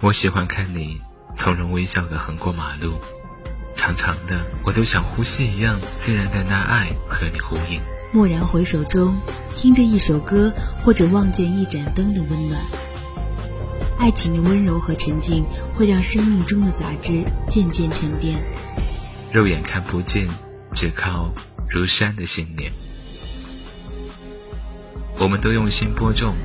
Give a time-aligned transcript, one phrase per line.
[0.00, 1.00] 我喜欢看你
[1.34, 3.00] 从容微笑的横过马路，
[3.74, 7.80] 长长的，我都像呼吸一样自然的那爱和你呼应。
[8.12, 9.16] 蓦然回首中，
[9.56, 12.60] 听着一首歌，或者望见一盏灯的温暖。
[13.98, 18.40] 爱情的温柔和沉静，会让生命中的杂质渐渐沉淀。
[19.32, 20.28] 肉眼看不见，
[20.72, 21.34] 只靠
[21.68, 22.72] 如山的信念。
[25.18, 26.36] 我们都用心播种、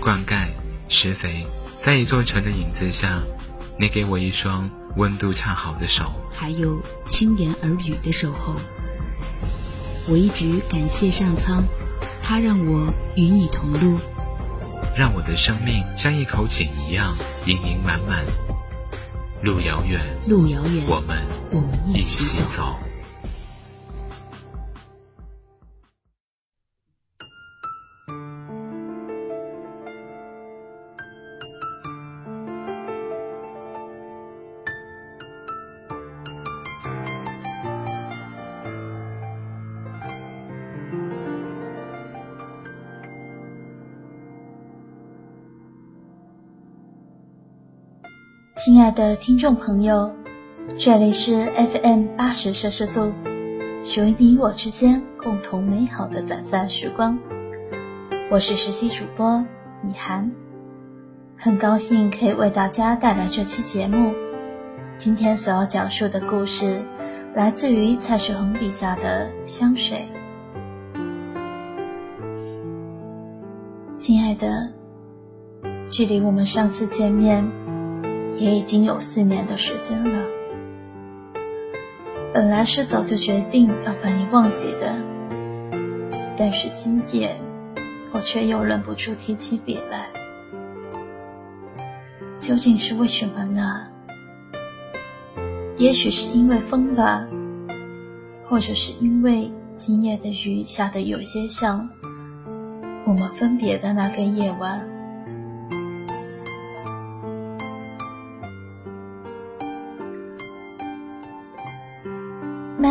[0.00, 0.50] 灌溉、
[0.88, 1.44] 施肥，
[1.84, 3.24] 在一座城的影子下，
[3.76, 8.54] 你给我一双温度恰好的手，还有轻言耳语的守候。
[10.06, 11.64] 我一直感谢上苍，
[12.22, 13.98] 他让我与你同路，
[14.96, 18.24] 让我的生命像一口井一样盈盈满满。
[19.42, 22.24] 路遥远，路遥远，我们我们一起
[22.56, 22.78] 走。
[48.92, 50.10] 的听众朋友，
[50.76, 53.12] 这里是 FM 八十摄氏度，
[53.84, 57.18] 属于你我之间共同美好的短暂时光。
[58.30, 59.38] 我是实习主播
[59.80, 60.30] 米涵，
[61.36, 64.12] 很高兴可以为大家带来这期节目。
[64.96, 66.82] 今天所要讲述的故事，
[67.34, 70.06] 来自于蔡世恒笔下的香水。
[73.96, 74.70] 亲爱的，
[75.88, 77.61] 距离我们上次见面。
[78.42, 80.26] 也已经有四年的时间了。
[82.34, 84.96] 本来是早就决定要把你忘记的，
[86.36, 87.40] 但是今夜
[88.10, 90.08] 我却又忍不住提起笔来。
[92.36, 93.86] 究竟是为什么呢？
[95.76, 97.24] 也许是因为风吧，
[98.48, 101.88] 或者是因为今夜的雨下的有些像
[103.04, 104.91] 我们分别的那个夜晚。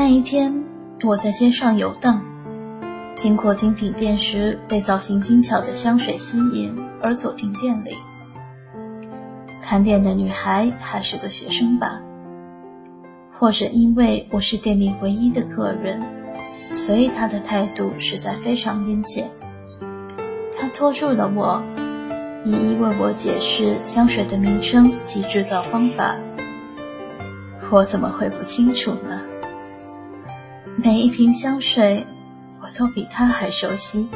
[0.02, 0.64] 那一天，
[1.04, 2.26] 我在街上游荡，
[3.14, 7.96] 经过精品店时，被造型精巧的香水吸引，而走进店里。
[9.62, 12.02] 看店的女孩还是个学生吧，
[13.38, 16.02] 或者因为我是店里唯一的客人，
[16.74, 19.30] 所以她的态度实在非常殷切。
[20.60, 21.62] 她拖住了我，
[22.44, 26.16] 一一为我解释香水的名称及制造方法。
[27.70, 29.28] 我怎么会不清楚呢？
[30.84, 32.08] 每一瓶香水，
[32.60, 34.08] 我都比他还熟悉。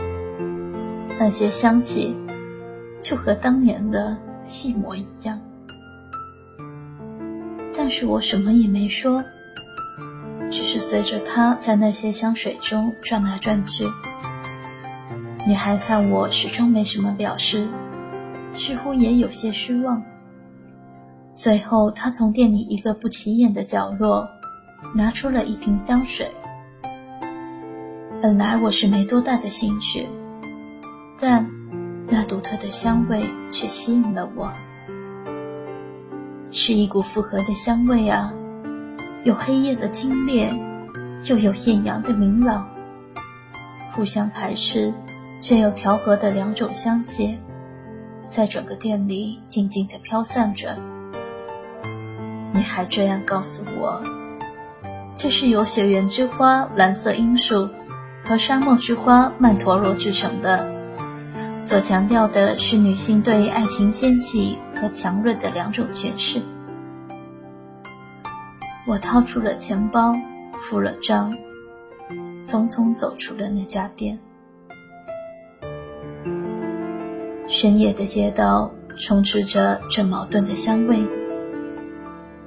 [1.20, 2.18] 那些香气，
[3.00, 4.18] 就和当年的
[4.64, 5.40] 一模一样。
[7.78, 9.24] 但是我什么也没说，
[10.50, 13.88] 只是随着他在那些香水中转来转去。
[15.46, 17.68] 女孩看我始终没什么表示，
[18.56, 20.02] 似乎也有些失望。
[21.36, 24.28] 最后，她从店里一个不起眼的角落，
[24.96, 26.28] 拿出了一瓶香水。
[28.26, 30.08] 本来我是没多大的兴趣，
[31.20, 31.48] 但
[32.08, 34.52] 那独特的香味却吸引了我。
[36.50, 38.34] 是一股复合的香味啊，
[39.26, 40.60] 有黑夜的清冽，
[41.30, 42.68] 又有艳阳的明朗，
[43.94, 44.92] 互相排斥
[45.38, 47.38] 却又调和的两种香气，
[48.26, 50.76] 在整个店里静静地飘散着。
[52.54, 54.02] 你还这样告诉我，
[55.14, 57.70] 这是由雪原之花、蓝色罂粟。
[58.26, 60.68] 和沙漠之花曼陀罗制成的，
[61.64, 66.42] 所强调的是女性对爱情纤细和强韧的两种诠释。
[68.88, 70.16] 我掏出了钱包，
[70.58, 71.36] 付了账，
[72.46, 74.20] 匆匆走出了那家店。
[77.48, 81.04] 深夜的街道充斥着这矛盾的香味，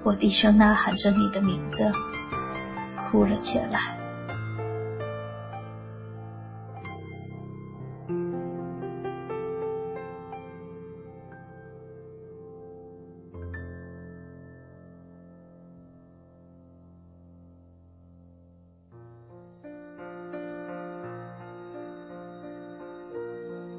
[0.02, 1.90] 我低声呐喊着你的名字，
[2.96, 3.97] 哭了起来。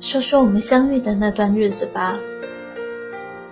[0.10, 2.18] 说说我们相遇的那段日子吧。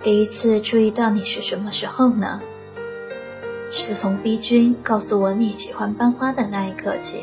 [0.02, 2.40] 第一次注意到你是什么时候呢？
[3.70, 7.22] 是从 B 君告诉我你喜欢班花的那一刻起。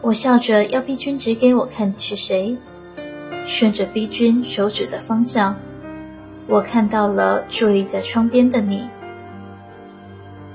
[0.00, 2.56] 我笑着要 B 君指给我看你是谁，
[3.46, 5.54] 顺着 B 君手指的方向，
[6.46, 8.88] 我看到了伫立在窗边的你，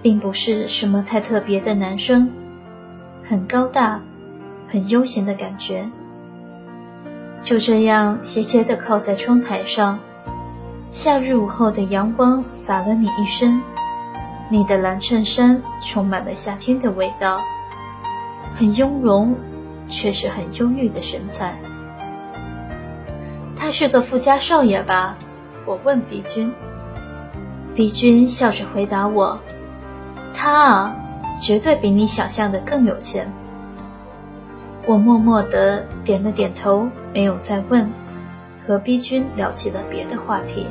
[0.01, 2.31] 并不是什么太特别的男生，
[3.23, 4.01] 很高大，
[4.67, 5.87] 很悠闲的感觉。
[7.41, 9.99] 就这样斜斜地靠在窗台上，
[10.91, 13.59] 夏日午后的阳光洒了你一身，
[14.49, 17.41] 你的蓝衬衫充满了夏天的味道，
[18.55, 19.35] 很雍容，
[19.89, 21.57] 却是很忧郁的神采。
[23.57, 25.17] 他是个富家少爷吧？
[25.65, 26.53] 我问毕君，
[27.75, 29.39] 毕君笑着回答我
[30.33, 30.95] ：“他啊，
[31.39, 33.31] 绝对比你想象的更有钱。”
[34.85, 37.89] 我默默地点了点头，没有再问，
[38.65, 40.65] 和毕君聊起了别的话题。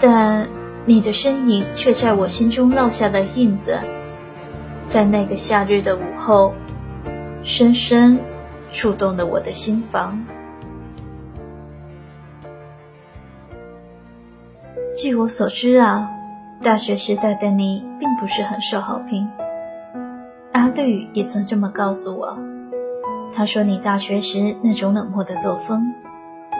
[0.00, 0.48] 但
[0.86, 3.78] 你的身影却在我心中烙下了印子，
[4.88, 6.54] 在那个夏日的午后，
[7.42, 8.18] 深深
[8.70, 10.24] 触动了我的心房。
[14.96, 16.08] 据我所知啊，
[16.62, 19.28] 大学时代的你并不是很受好评。
[20.52, 22.38] 阿绿也曾这么告诉我，
[23.32, 25.94] 他说你大学时那种冷漠的作风，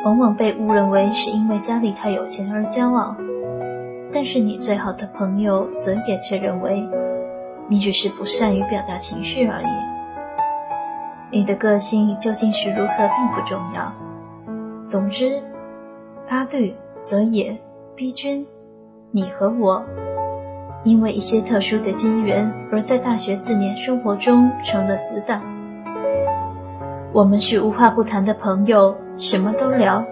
[0.04, 3.16] 往往被误认为是因为家里太有钱而骄傲。
[4.12, 6.88] 但是你最好的朋友泽野却认为，
[7.68, 9.66] 你只是不善于表达情绪而已。
[11.30, 13.92] 你的个性究竟是如何并不重要。
[14.84, 15.42] 总之，
[16.28, 17.58] 阿绿、泽野。
[17.96, 18.46] 逼君，
[19.10, 19.84] 你和我，
[20.84, 25.42] 因为一些特殊的机缘，而在大学四年生活中成了死党。
[27.12, 30.04] 我们是无话不谈的朋友，什么都聊。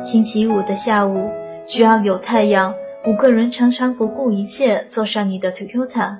[0.00, 1.30] 星期五的下午，
[1.66, 2.74] 只要有太阳，
[3.06, 6.18] 五个人常常不顾一切坐上你的 Toyota，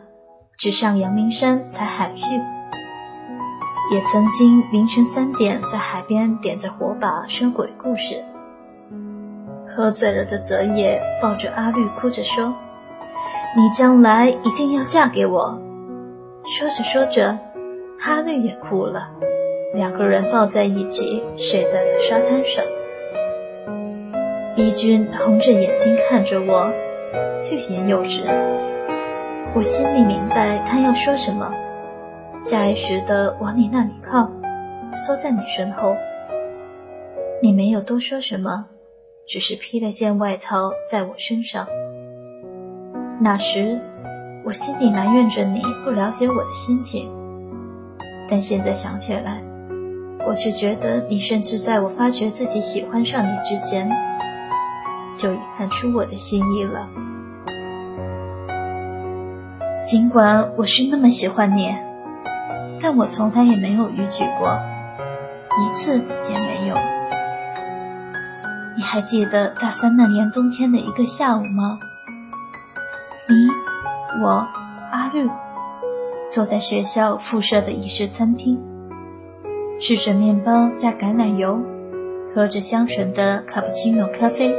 [0.56, 3.94] 直上阳明山采海芋。
[3.94, 8.24] 也曾经凌晨三点在海边点着火把说鬼故事。
[9.66, 12.54] 喝醉了的泽野抱着阿绿，哭着说
[13.54, 15.60] ：“你将来一定要嫁给我。”
[16.46, 17.38] 说着说着，
[17.98, 19.10] 哈绿也哭了，
[19.72, 22.64] 两个人抱在一起睡在了沙滩上。
[24.56, 26.70] 逼君红着眼睛看着我，
[27.50, 28.22] 欲言又止。
[29.54, 31.52] 我心里明白他要说什么，
[32.42, 34.30] 下意识地往你那里靠，
[34.94, 35.96] 缩在你身后。
[37.42, 38.66] 你没有多说什么。
[39.26, 41.68] 只是披了件外套在我身上。
[43.20, 43.78] 那时，
[44.44, 47.08] 我心里埋怨着你不了解我的心情，
[48.28, 49.40] 但现在想起来，
[50.26, 53.90] 我却觉得你甚至在我发觉自己喜欢上你之前，
[55.16, 56.88] 就已看出我的心意了。
[59.82, 61.74] 尽管我是那么喜欢你，
[62.80, 64.58] 但我从来也没有逾矩过，
[65.58, 65.96] 一次
[66.28, 66.76] 也没有。
[68.76, 71.78] 你还记得大三那年冬天的一个下午吗？
[73.28, 74.46] 你、我、
[74.92, 75.28] 阿绿
[76.30, 78.60] 坐在学校附设的一式餐厅，
[79.80, 81.58] 吃着面包加橄榄油，
[82.34, 84.54] 喝着香醇的卡布奇诺咖啡。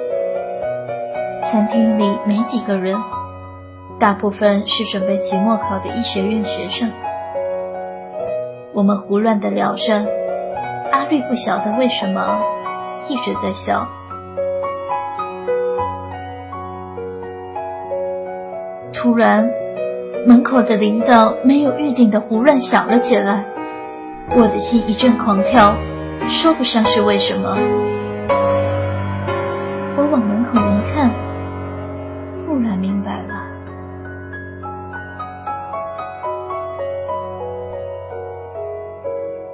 [1.45, 2.99] 餐厅里没几个人，
[3.99, 6.91] 大部分是准备期末考的医学院学生。
[8.73, 10.07] 我们胡乱的聊着，
[10.91, 12.41] 阿绿不晓得为什么
[13.07, 13.87] 一直在笑。
[18.91, 19.51] 突然，
[20.25, 23.45] 门口的铃铛没有预警的胡乱响了起来，
[24.33, 25.75] 我的心一阵狂跳，
[26.29, 27.57] 说不上是为什么。
[29.97, 31.11] 我往门口一看，
[32.45, 33.43] 忽然明白了。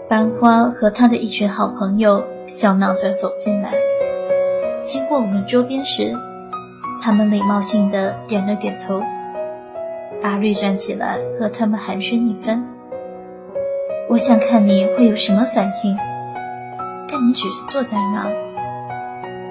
[0.07, 3.73] 班花和他的一群好朋友笑闹着走进来，
[4.83, 6.15] 经过我们桌边时，
[7.01, 9.01] 他们礼貌性的点了点头。
[10.21, 12.76] 阿绿站起来和他们寒暄一番。
[14.09, 15.97] 我想看你会有什么反应，
[17.09, 18.25] 但你只是坐在那，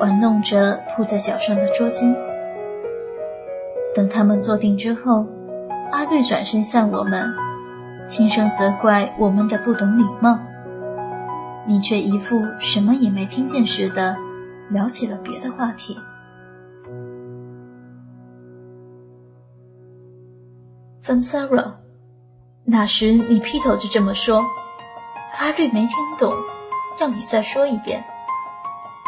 [0.00, 2.16] 玩弄着铺在脚上的桌巾。
[3.94, 5.26] 等他们坐定之后，
[5.92, 7.34] 阿队转身向我们，
[8.06, 10.38] 轻声责怪我们的不懂礼貌。
[11.66, 14.16] 你却一副什么也没听见似的，
[14.70, 15.98] 聊起了别的话题。
[21.02, 21.74] Samsara，
[22.68, 24.44] 那时你劈头就这么说，
[25.38, 26.34] 阿绿没听懂，
[26.98, 28.04] 要你再说一遍。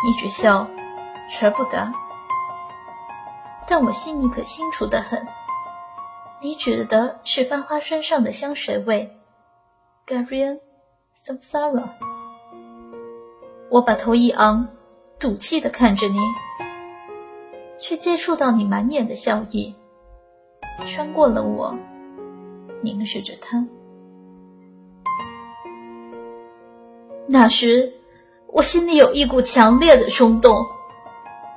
[0.07, 0.69] 一直笑，
[1.43, 1.93] 而不答。
[3.67, 5.27] 但我心里可清楚的很，
[6.41, 9.19] 你指的是班花身上的香水味
[10.07, 10.61] ，Garian
[11.17, 11.89] Samsara。
[13.71, 14.69] 我把头一昂，
[15.19, 16.19] 赌气的看着你，
[17.81, 19.75] 却接触到你满眼的笑意，
[20.87, 21.77] 穿过了我，
[22.83, 23.67] 凝视着他。
[27.27, 27.93] 那时，
[28.47, 30.65] 我心里有一股强烈的冲动，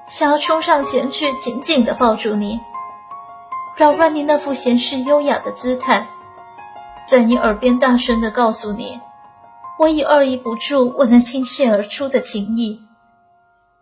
[0.08, 2.60] 想要冲上前去，紧紧的抱住你，
[3.78, 6.08] 扰乱你那副闲适优雅的姿态，
[7.08, 9.00] 在你耳边大声的告诉你，
[9.80, 12.82] 我已二抑不住我那倾泻而出的情意。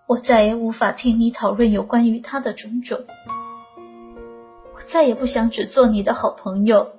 [0.05, 2.99] 我再也无法听你讨论有关于他的种种，
[4.75, 6.91] 我再也不想只做你的好朋友，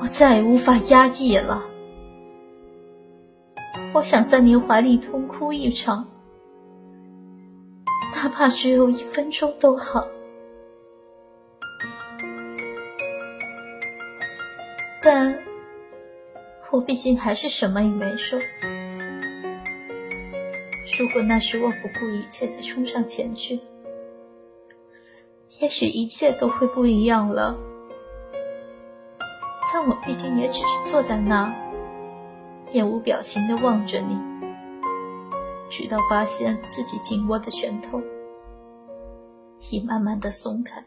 [0.00, 1.62] 我再也无法压抑了。
[3.92, 6.06] 我想在你怀里痛哭一场，
[8.14, 10.06] 哪怕只有一分钟都好。
[15.02, 15.38] 但
[16.70, 18.38] 我毕竟还是什么也没说。
[20.98, 23.58] 如果那时我不顾一切的冲上前去，
[25.60, 27.56] 也许一切都会不一样了。
[29.72, 31.54] 但我毕竟也只是坐在那，
[32.72, 34.18] 面无表情的望着你，
[35.68, 38.00] 直到发现自己紧握的拳头
[39.70, 40.82] 已慢慢的松开。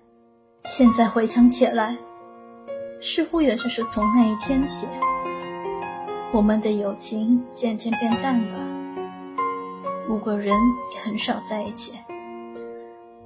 [0.64, 1.96] 现在回想起来，
[3.00, 4.88] 似乎也就是从那一天起，
[6.32, 8.60] 我们的友情渐渐变淡了。
[10.10, 10.56] 五个人
[10.94, 11.94] 也很少在一起。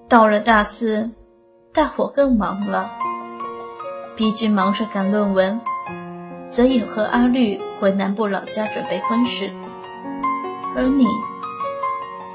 [0.08, 1.10] 到了大四，
[1.74, 3.05] 大伙更忙了。
[4.16, 5.60] 毕君忙着赶论文，
[6.48, 9.52] 泽野和阿绿回南部老家准备婚事，
[10.74, 11.06] 而你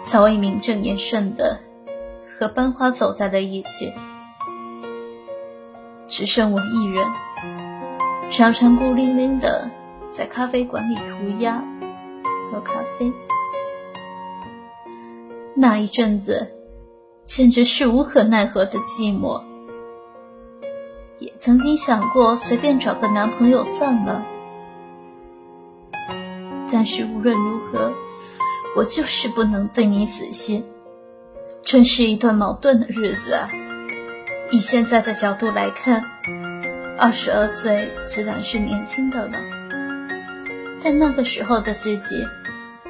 [0.02, 1.58] 早已名正言顺的
[2.38, 3.90] 和班花走在了一起，
[6.06, 7.06] 只剩我一人，
[8.28, 9.70] 常常孤零零的
[10.10, 11.64] 在咖啡馆里涂鸦
[12.52, 13.10] 喝咖啡。
[15.54, 16.52] 那一阵子，
[17.24, 19.49] 简直是无可奈何的寂寞。
[21.20, 24.24] 也曾经想过随便找个男朋友算了，
[26.72, 27.92] 但是无论如何，
[28.74, 30.64] 我就是不能对你死心。
[31.62, 33.48] 真是一段矛盾的日子啊！
[34.50, 36.02] 以现在的角度来看，
[36.98, 39.38] 二十二岁自然是年轻的了，
[40.82, 42.16] 但那个时候的自己。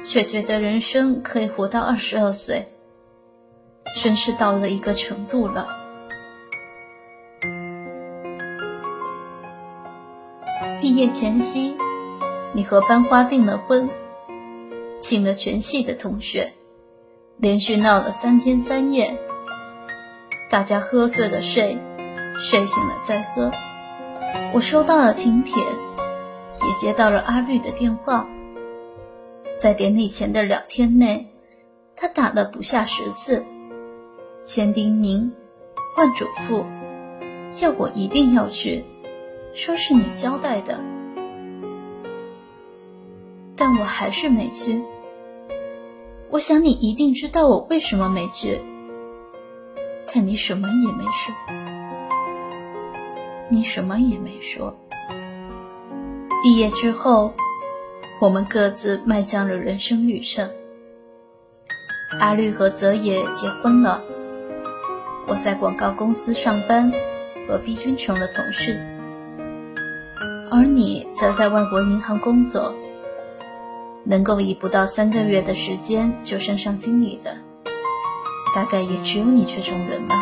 [0.03, 2.73] 却觉得人生可以活到二十二岁，
[4.01, 5.67] 真是到了一个程度了。
[10.81, 11.77] 毕业前夕，
[12.53, 13.87] 你和班花订了婚，
[14.99, 16.53] 请了全系的同学，
[17.37, 19.15] 连续闹了三天三夜。
[20.49, 21.77] 大家喝醉了睡，
[22.35, 23.51] 睡醒了再喝。
[24.55, 28.27] 我收到了请帖，也接到了阿绿的电话。
[29.59, 31.31] 在典礼前的两天内，
[31.95, 33.45] 他打了不下十次，
[34.43, 35.29] 千叮咛
[35.95, 36.65] 万嘱咐，
[37.61, 38.83] 要我一定要去，
[39.53, 40.79] 说是你交代的，
[43.55, 44.81] 但我还是没去。
[46.29, 48.59] 我想你一定知道我为什么没去，
[50.13, 51.35] 但你什么也没说，
[53.49, 54.75] 你什么也没说。
[56.43, 57.33] 毕业之后。
[58.19, 60.47] 我们各自迈向了人生旅程。
[62.19, 64.03] 阿绿和泽野结婚了，
[65.25, 66.91] 我在广告公司上班，
[67.47, 68.79] 和毕君成了同事，
[70.51, 72.75] 而你则在外国银行工作。
[74.03, 77.37] 能够以不到三个月的时间就升上经理的，
[78.55, 80.15] 大概也只有你这种人了。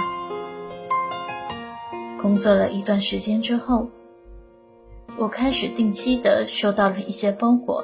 [2.18, 3.90] 工作了一段时间之后。
[5.18, 7.84] 我开始定期的收到了一些包裹，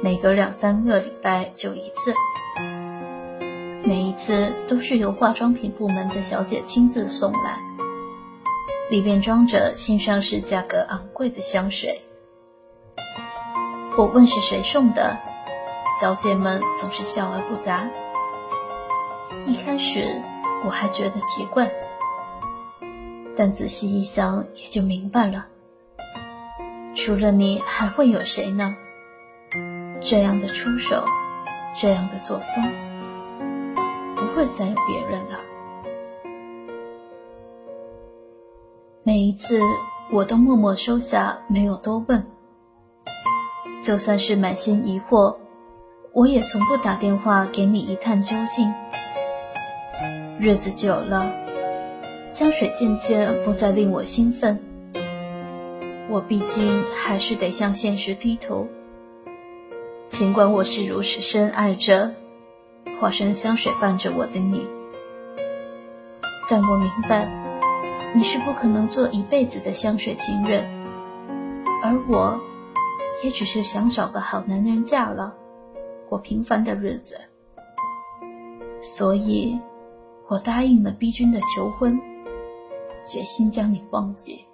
[0.00, 2.14] 每隔两三个礼拜就一次，
[3.82, 7.58] 每一次都是由化妆品部门的小姐亲自送来，
[8.88, 12.02] 里面装着新上市、价格昂贵的香水。
[13.96, 15.18] 我问是谁送的，
[16.00, 17.88] 小姐们总是笑而不答。
[19.46, 20.22] 一开始
[20.64, 21.70] 我还觉得奇怪，
[23.36, 25.46] 但仔细一想也就明白了。
[26.94, 28.76] 除了你，还会有谁呢？
[30.00, 31.04] 这样的出手，
[31.74, 32.72] 这样的作风，
[34.14, 35.40] 不会再有别人了。
[39.06, 39.60] 每一次，
[40.10, 42.26] 我都默默收下，没有多问。
[43.80, 45.36] 就算是满心疑惑，
[46.12, 48.74] 我也从不打电话给你一探究竟。
[50.40, 51.32] 日子久了，
[52.26, 54.58] 香水渐渐不再令我兴奋。
[56.10, 58.66] 我毕竟还是得向现实低头。
[60.08, 62.12] 尽管我是如此深爱着，
[63.00, 64.66] 化身香水伴着我的你，
[66.50, 67.45] 但我明白，
[68.14, 70.64] 你是不可能做一辈子的香水情人，
[71.82, 72.40] 而我，
[73.22, 75.34] 也只是想找个好男人嫁了，
[76.08, 77.20] 过平凡的日子。
[78.80, 79.58] 所以，
[80.28, 82.00] 我答应了逼君的求婚，
[83.04, 84.45] 决心将你忘记。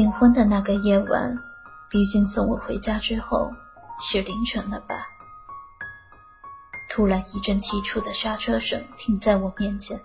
[0.00, 1.38] 订婚的那个夜晚，
[1.90, 3.52] 毕君送我回家之后，
[4.00, 5.06] 是凌晨了吧？
[6.88, 10.00] 突然一阵急促的刹车声停在我面前。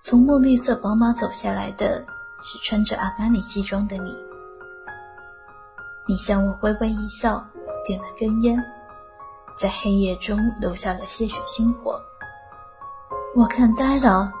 [0.00, 2.02] 从墨绿色宝马走下来的
[2.42, 4.16] 是穿着阿玛尼西装的你。
[6.08, 7.46] 你向我微微一笑，
[7.84, 8.58] 点了根烟，
[9.54, 12.00] 在黑夜中留下了些许星火。
[13.34, 14.32] 我看呆了，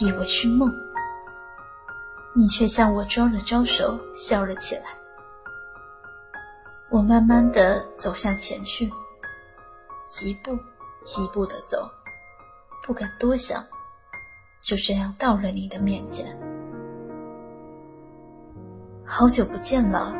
[0.00, 0.72] 以为是梦。
[2.38, 4.82] 你却向我招了招手，笑了起来。
[6.90, 8.92] 我慢慢的走向前去，
[10.20, 11.90] 一步一步的走，
[12.84, 13.64] 不敢多想，
[14.60, 16.38] 就这样到了你的面前。
[19.02, 20.14] 好久不见了，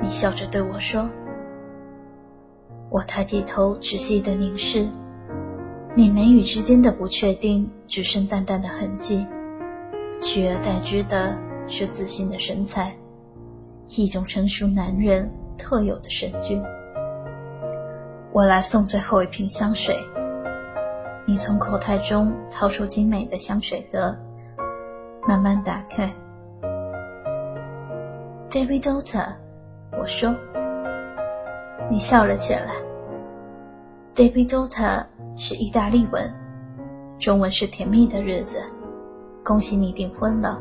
[0.00, 1.08] 你笑着对我说。
[2.90, 4.88] 我抬起头，仔细的凝视，
[5.94, 9.24] 你眉宇之间的不确定，只剩淡淡的痕迹。
[10.20, 11.34] 取而代之的
[11.66, 12.94] 是自信的神采，
[13.88, 16.62] 一种成熟男人特有的神韵。
[18.32, 19.96] 我来送最后一瓶香水。
[21.26, 24.14] 你从口袋中掏出精美的香水盒，
[25.26, 26.12] 慢慢打开。
[28.50, 29.26] David Daughter，
[29.98, 30.34] 我说。
[31.88, 32.72] 你笑了起来。
[34.14, 35.04] David Daughter
[35.36, 36.32] 是意大利文，
[37.18, 38.62] 中文是甜蜜的日子。
[39.42, 40.60] 恭喜你订婚了，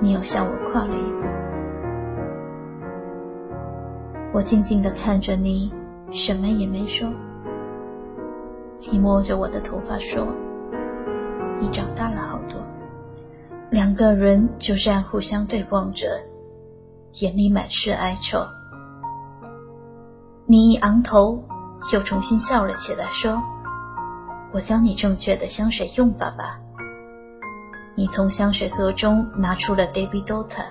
[0.00, 1.26] 你又向我跨了一步。
[4.32, 5.70] 我静静的看着你，
[6.10, 7.08] 什么也没说。
[8.90, 10.26] 你摸着我的头发说
[11.60, 12.58] ：“你长大了好多。”
[13.70, 16.18] 两个人就这样互相对望着，
[17.20, 18.38] 眼里满是哀愁。
[20.46, 21.44] 你一昂头，
[21.92, 23.40] 又重新笑了起来，说
[24.52, 26.58] ：“我教你正确的香水用法吧。”
[27.94, 30.64] 你从香水盒中拿出了 David Daughter，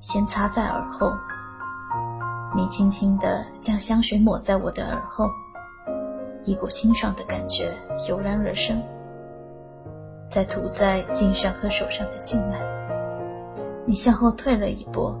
[0.00, 1.12] 先擦在耳后。
[2.54, 5.30] 你轻轻地将香水抹在我的耳后，
[6.44, 7.72] 一股清爽的感觉
[8.08, 8.82] 油然而生。
[10.28, 12.60] 再涂在颈上和手上的静脉。
[13.86, 15.14] 你向后退了一步，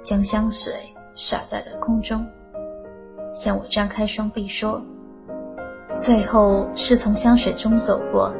[0.00, 0.72] 将香水
[1.16, 2.24] 洒在了空中，
[3.32, 4.80] 向我张开双臂说
[5.98, 8.32] ：“最后是从香水中走过。”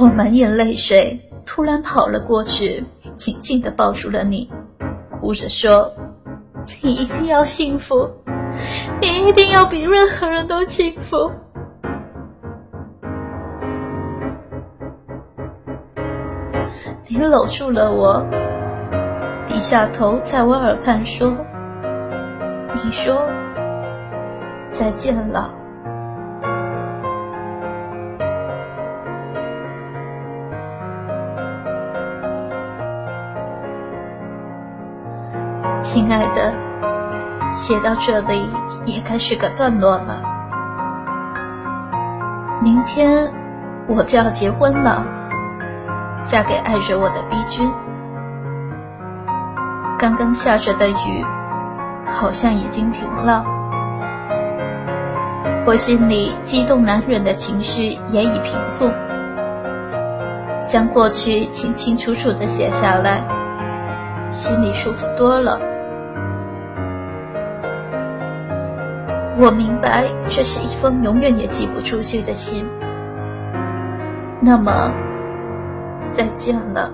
[0.00, 2.84] 我满眼泪水，突然跑了过去，
[3.16, 4.48] 紧紧地抱住了你，
[5.10, 5.92] 哭着说
[6.82, 8.08] ：“你一定要幸福，
[9.00, 11.28] 你一定要比任何人都幸福。”
[17.08, 18.24] 你搂住了我，
[19.48, 21.36] 低下头在我耳畔说
[22.84, 23.20] ：“你说
[24.70, 25.52] 再见了。”
[35.98, 36.54] 亲爱的，
[37.52, 38.48] 写到这里
[38.84, 40.22] 也该是个段落了。
[42.62, 43.32] 明天
[43.88, 45.04] 我就要结婚了，
[46.22, 47.68] 嫁给爱着我的逼君。
[49.98, 51.26] 刚刚下着的雨，
[52.06, 53.44] 好像已经停了。
[55.66, 58.88] 我心里激动难忍的情绪也已平复，
[60.64, 63.20] 将过去清清楚楚的写下来，
[64.30, 65.58] 心里舒服多了。
[69.40, 72.66] 我明白，这是一封永远也寄不出去的信。
[74.40, 74.92] 那么，
[76.10, 76.92] 再见了。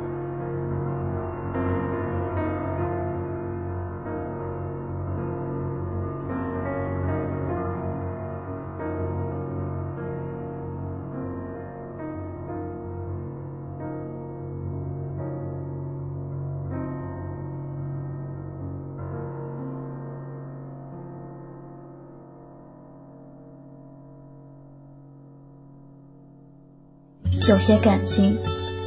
[27.46, 28.38] 有些感情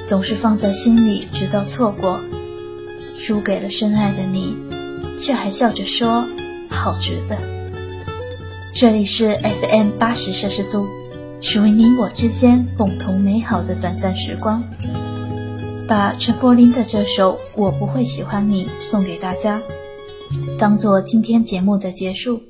[0.03, 2.19] 总是放在心里，直到错过，
[3.15, 4.57] 输给了深爱的你，
[5.15, 6.27] 却还笑着说
[6.67, 7.37] 好值得。
[8.73, 10.87] 这里是 FM 八十摄氏度，
[11.39, 14.63] 属于你我之间共同美好的短暂时光。
[15.87, 19.61] 把陈柏霖的这首《我不会喜欢你》送给大家，
[20.57, 22.41] 当做今天节目的结束。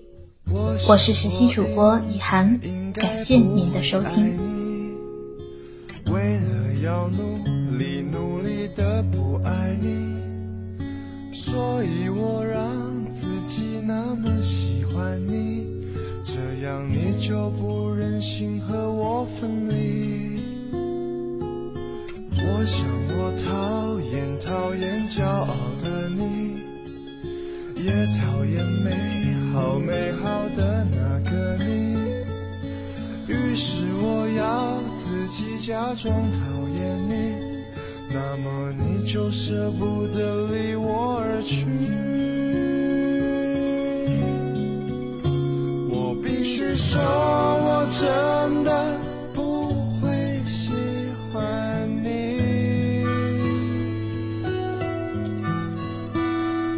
[0.88, 2.60] 我是实习主播以涵，
[2.94, 4.47] 感谢您的收听。
[6.98, 10.18] 要努力努力的不爱你，
[11.32, 12.66] 所以我让
[13.14, 15.68] 自己那么喜欢你，
[16.24, 20.42] 这样你就不忍心和我分离。
[22.34, 26.58] 我想我讨厌讨厌骄傲的你，
[27.76, 31.96] 也讨厌美好美好的那个你。
[33.28, 33.86] 于是
[35.28, 37.36] 自己假装讨厌你，
[38.10, 41.66] 那么你就舍不得离我而去。
[45.90, 48.72] 我必须说，我真的。
[49.34, 49.68] 不
[50.00, 50.72] 会喜
[51.34, 51.44] 欢
[52.02, 53.04] 你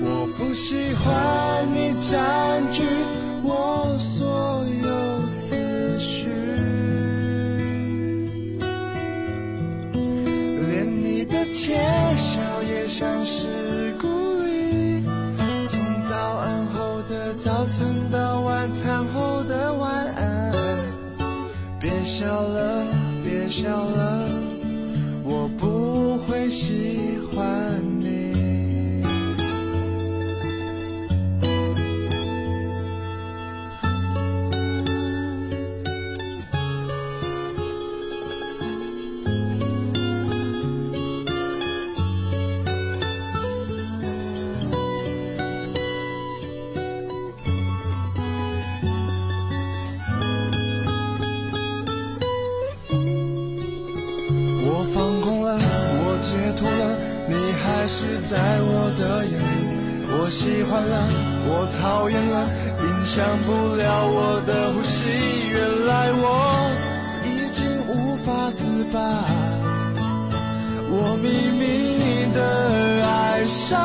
[0.01, 2.48] 我不喜欢你占
[11.69, 11.75] 越
[12.17, 14.07] 笑也像是故
[14.43, 15.05] 意。
[15.67, 20.53] 从早安后的早餐到晚餐后的晚安，
[21.79, 22.83] 别笑了，
[23.23, 24.28] 别笑了，
[58.61, 59.43] 我的眼里，
[60.11, 60.95] 我喜欢了，
[61.47, 62.47] 我讨厌了，
[62.81, 65.09] 影响不了我的呼吸。
[65.51, 66.25] 原来我
[67.25, 68.99] 已经无法自拔，
[70.91, 72.39] 我秘密的
[73.05, 73.79] 爱上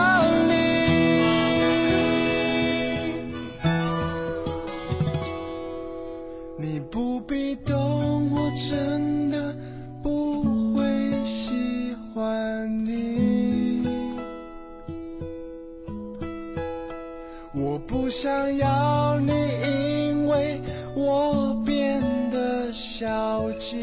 [18.24, 19.32] 想要你，
[19.66, 20.58] 因为
[20.94, 23.73] 我变得消极。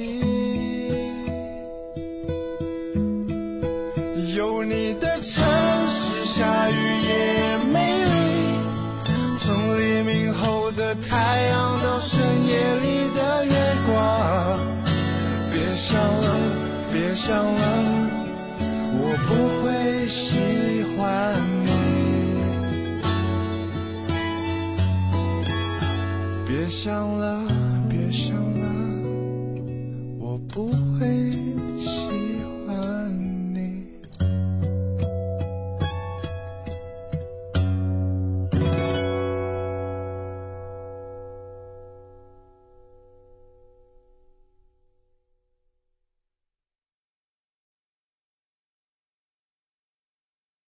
[26.84, 27.51] 想了，